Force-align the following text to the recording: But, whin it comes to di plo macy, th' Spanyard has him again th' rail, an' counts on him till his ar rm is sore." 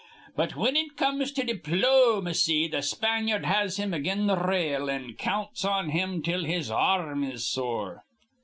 But, 0.35 0.53
whin 0.53 0.75
it 0.75 0.97
comes 0.97 1.31
to 1.33 1.43
di 1.43 1.53
plo 1.53 2.23
macy, 2.23 2.67
th' 2.67 2.81
Spanyard 2.83 3.45
has 3.45 3.77
him 3.77 3.93
again 3.93 4.27
th' 4.27 4.47
rail, 4.47 4.89
an' 4.89 5.13
counts 5.13 5.63
on 5.63 5.89
him 5.91 6.23
till 6.23 6.43
his 6.43 6.71
ar 6.71 7.11
rm 7.13 7.23
is 7.23 7.45
sore." 7.47 8.03